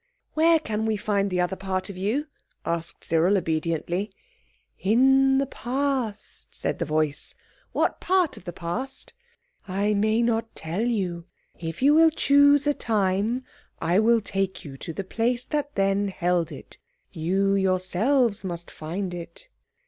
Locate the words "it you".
16.51-17.53